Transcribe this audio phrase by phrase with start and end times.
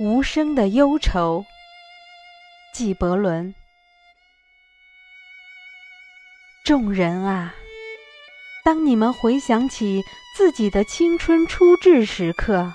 [0.00, 1.44] 无声的忧愁，
[2.72, 3.54] 纪伯伦。
[6.64, 7.54] 众人啊，
[8.64, 10.02] 当你们回想起
[10.34, 12.72] 自己的青春初至时刻，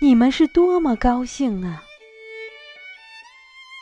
[0.00, 1.84] 你们是多么高兴啊！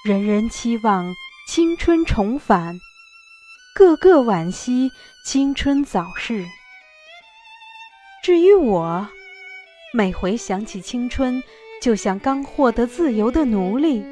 [0.05, 1.14] 人人期望
[1.48, 2.78] 青春重返，
[3.75, 4.91] 个个惋惜
[5.25, 6.45] 青春早逝。
[8.23, 9.09] 至于我，
[9.95, 11.42] 每回想起青春，
[11.80, 14.05] 就像刚获得自由的奴隶，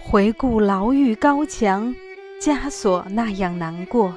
[0.00, 1.94] 回顾牢狱高墙、
[2.40, 4.14] 枷锁那样难过。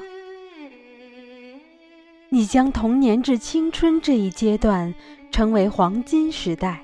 [2.30, 4.94] 你将童年至青春这一阶段
[5.32, 6.84] 称为黄金时代。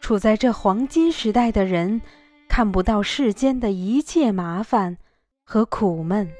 [0.00, 2.00] 处在这黄金时代的人，
[2.48, 4.96] 看不到世间的一切麻烦
[5.44, 6.30] 和苦闷。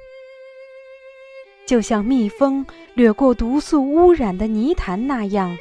[1.66, 5.56] 就像蜜蜂掠过毒素污染的泥潭那样，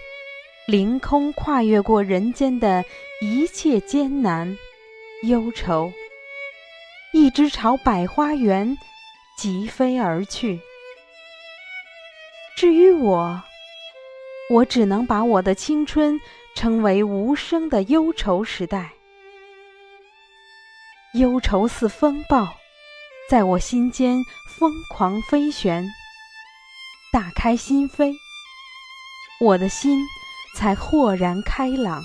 [0.70, 2.86] 凌空跨越过人间的
[3.22, 4.56] 一切艰难、
[5.24, 5.92] 忧愁，
[7.12, 8.78] 一直朝百花园
[9.36, 10.60] 疾飞而去。
[12.56, 13.42] 至于我，
[14.52, 16.22] 我只能把我的青春
[16.54, 18.92] 称为无声的忧愁时代。
[21.16, 22.48] 忧愁似风暴，
[23.28, 24.24] 在我心间
[24.60, 25.84] 疯狂飞旋。
[27.12, 28.14] 打开心扉，
[29.42, 30.00] 我的心
[30.56, 32.04] 才豁然开朗。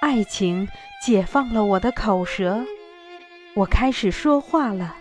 [0.00, 0.68] 爱情
[1.04, 2.64] 解放了我的口舌，
[3.54, 4.96] 我开始说话了。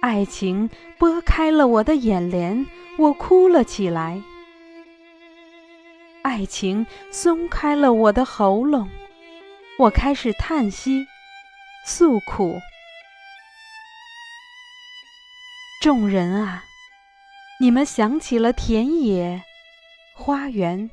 [0.00, 2.66] 爱情拨开了我的眼帘，
[2.96, 4.22] 我哭了起来。
[6.22, 8.88] 爱情松开了我的喉咙，
[9.78, 11.06] 我开始叹息、
[11.84, 12.60] 诉苦。
[15.82, 16.64] 众人啊，
[17.62, 19.42] 你们想起了田野、
[20.14, 20.90] 花园、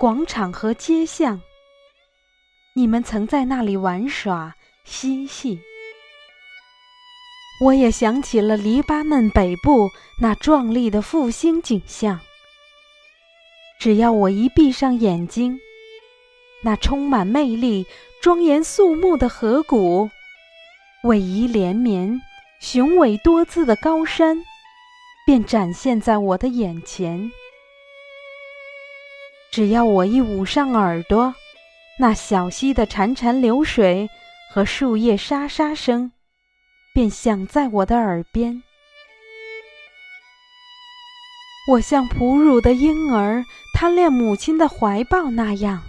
[0.00, 1.40] 广场和街巷。
[2.74, 4.52] 你们曾在那里玩耍
[4.82, 5.60] 嬉戏。
[7.64, 9.88] 我也想起了黎巴嫩北部
[10.20, 12.18] 那壮丽的复兴景象。
[13.78, 15.56] 只要我一闭上眼睛，
[16.64, 17.86] 那充满魅力、
[18.20, 20.10] 庄严肃穆的河谷，
[21.04, 22.20] 逶迤连绵。
[22.58, 24.44] 雄伟多姿的高山，
[25.24, 27.30] 便展现在我的眼前。
[29.50, 31.34] 只要我一捂上耳朵，
[31.98, 34.08] 那小溪的潺潺流水
[34.50, 36.12] 和树叶沙沙声，
[36.94, 38.62] 便响在我的耳边。
[41.70, 43.44] 我像哺乳的婴儿，
[43.74, 45.82] 贪恋母亲的怀抱那样，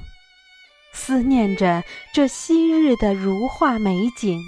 [0.93, 1.83] 思念着
[2.13, 4.39] 这昔日的如画美景。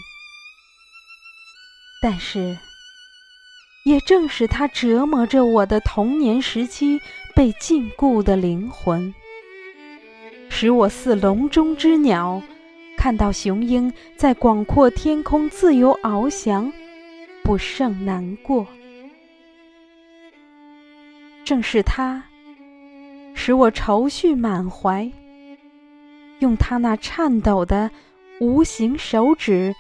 [2.01, 2.55] 但是，
[3.85, 6.99] 也正是它折磨着我的童年时期
[7.35, 9.13] 被禁锢的灵魂，
[10.49, 12.41] 使我似笼中之鸟，
[12.97, 16.73] 看到雄鹰在广阔天空自由翱翔，
[17.43, 18.65] 不胜难过。
[21.43, 22.23] 正是它，
[23.35, 25.07] 使我愁绪满怀，
[26.39, 27.91] 用它那颤抖的
[28.39, 29.75] 无形手指。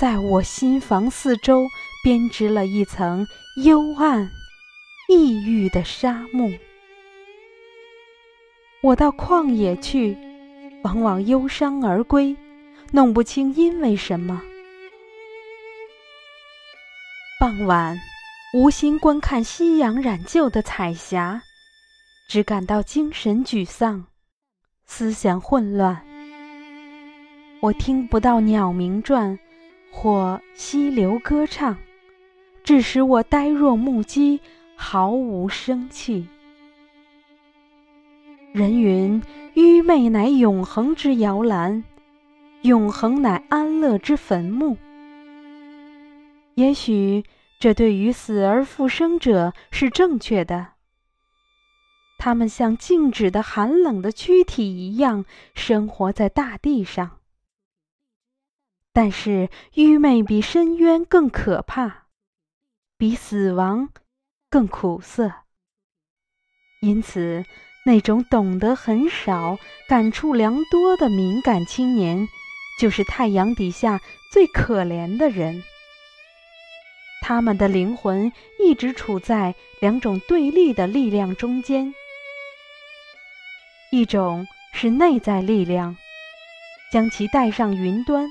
[0.00, 1.68] 在我心房四周
[2.02, 3.26] 编织了一层
[3.62, 4.30] 幽暗、
[5.10, 6.50] 抑郁的沙幕。
[8.80, 10.16] 我到旷野去，
[10.84, 12.34] 往往忧伤而归，
[12.92, 14.40] 弄不清因为什么。
[17.38, 18.00] 傍晚，
[18.54, 21.42] 无心观看夕阳染旧的彩霞，
[22.26, 24.06] 只感到精神沮丧，
[24.86, 26.00] 思想混乱。
[27.60, 29.38] 我听不到鸟鸣啭。
[29.90, 31.76] 或溪流歌唱，
[32.62, 34.40] 致使我呆若木鸡，
[34.74, 36.26] 毫无生气。
[38.52, 39.22] 人云：
[39.54, 41.84] 愚昧乃永恒之摇篮，
[42.62, 44.76] 永恒乃安乐之坟墓。
[46.54, 47.24] 也许
[47.58, 50.68] 这对于死而复生者是正确的。
[52.18, 57.19] 他们像静止的寒冷的躯体一样，生活在大地上。
[58.92, 62.06] 但是，愚昧比深渊更可怕，
[62.98, 63.90] 比死亡
[64.50, 65.32] 更苦涩。
[66.80, 67.44] 因此，
[67.86, 69.58] 那种懂得很少、
[69.88, 72.26] 感触良多的敏感青年，
[72.80, 74.00] 就是太阳底下
[74.32, 75.62] 最可怜的人。
[77.22, 81.94] 他们的灵魂一直处在两种对立的力量中间：
[83.92, 85.96] 一种是内在力量，
[86.90, 88.26] 将其带上云端。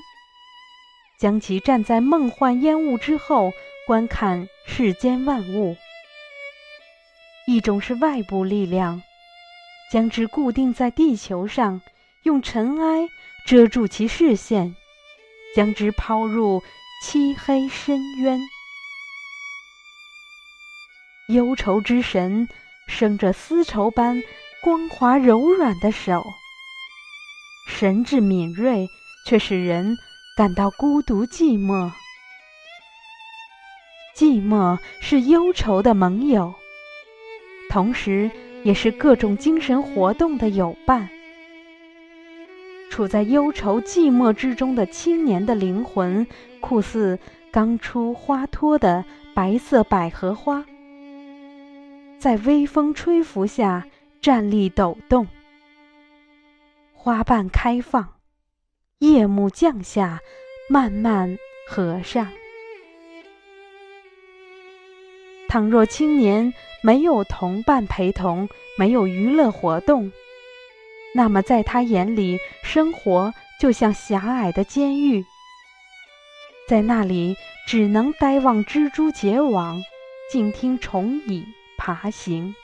[1.20, 3.52] 将其站在梦幻烟雾之后，
[3.86, 5.76] 观看世间万物。
[7.46, 9.02] 一种是外部力量，
[9.92, 11.82] 将之固定在地球上，
[12.22, 13.06] 用尘埃
[13.44, 14.74] 遮住其视线，
[15.54, 16.62] 将之抛入
[17.04, 18.40] 漆黑深渊。
[21.28, 22.48] 忧愁之神
[22.88, 24.22] 生着丝绸般
[24.62, 26.24] 光滑柔软的手，
[27.68, 28.88] 神智敏锐，
[29.26, 29.98] 却使人
[30.36, 31.90] 感到孤独寂寞。
[34.16, 36.54] 寂寞是忧愁的盟友，
[37.68, 38.30] 同时
[38.62, 41.08] 也是各种精神活动的友伴。
[42.90, 46.26] 处在忧愁寂寞之中的青年的灵魂，
[46.60, 47.18] 酷似
[47.50, 49.04] 刚出花托的
[49.34, 50.64] 白色百合花。
[52.18, 53.86] 在微风吹拂下
[54.20, 55.26] 站立抖动，
[56.92, 58.06] 花瓣开放，
[59.00, 60.20] 夜幕降下，
[60.68, 62.30] 慢慢合上。
[65.48, 66.52] 倘若青年
[66.82, 70.12] 没有同伴陪同，没有娱乐活动，
[71.14, 75.24] 那么在他眼里，生活就像狭隘的监狱，
[76.68, 77.34] 在那里
[77.66, 79.80] 只能呆望蜘蛛结网，
[80.30, 81.42] 静听虫蚁。
[81.78, 82.54] 爬行。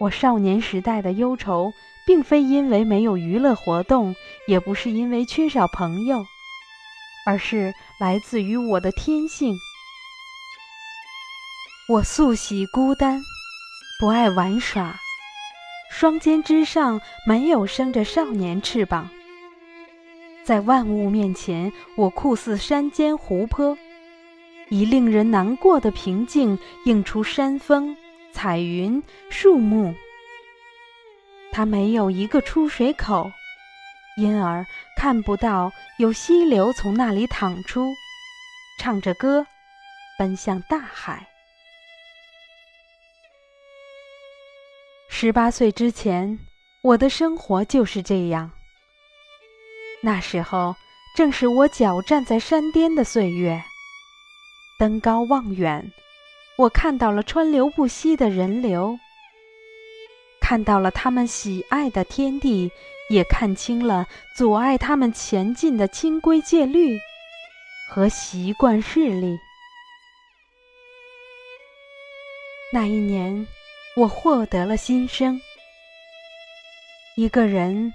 [0.00, 1.70] 我少年时代的忧愁，
[2.06, 4.14] 并非因为没有娱乐活动，
[4.46, 6.24] 也不是因为缺少朋友，
[7.26, 9.56] 而是来自于我的天性。
[11.88, 13.20] 我素喜孤单，
[14.00, 14.96] 不爱玩耍，
[15.90, 19.10] 双肩之上没有生着少年翅膀。
[20.44, 23.76] 在万物面前，我酷似山间湖泊。
[24.68, 27.94] 以令人难过的平静映出山峰、
[28.32, 29.94] 彩云、树木。
[31.52, 33.30] 它没有一个出水口，
[34.16, 34.64] 因而
[34.96, 37.92] 看不到有溪流从那里淌出，
[38.78, 39.46] 唱着歌，
[40.18, 41.28] 奔向大海。
[45.08, 46.38] 十八岁之前，
[46.82, 48.50] 我的生活就是这样。
[50.00, 50.74] 那时候
[51.14, 53.62] 正是我脚站在山巅的岁月。
[54.78, 55.92] 登高望远，
[56.56, 58.98] 我看到了川流不息的人流，
[60.52, 62.70] 看到了他们喜爱的天地，
[63.08, 64.06] 也看清了
[64.36, 67.00] 阻碍他们前进的清规戒律
[67.88, 69.34] 和习惯势力。
[72.70, 73.46] 那一年，
[73.96, 75.40] 我获得了新生。
[77.16, 77.90] 一个人，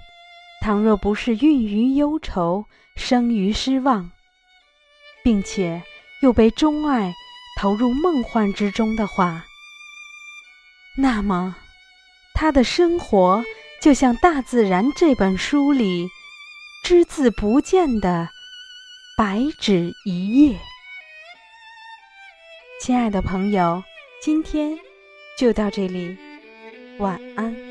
[0.60, 2.64] 倘若不是孕于忧愁，
[2.96, 4.10] 生于失望，
[5.22, 5.80] 并且。
[6.22, 7.14] 又被钟爱
[7.60, 9.44] 投入梦幻之中的话，
[10.96, 11.54] 那么
[12.40, 13.42] 他的生活
[13.82, 16.08] 就像《大自然》这本书里
[16.84, 18.28] 只字不见的
[19.16, 20.56] 白纸一页。
[22.80, 23.82] 亲爱的朋友，
[24.22, 24.78] 今天
[25.36, 26.16] 就到这里，
[27.00, 27.67] 晚安。